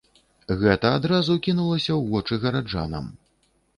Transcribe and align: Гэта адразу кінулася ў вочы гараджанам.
Гэта 0.61 0.93
адразу 0.99 1.35
кінулася 1.47 1.93
ў 1.99 2.01
вочы 2.15 2.41
гараджанам. 2.47 3.05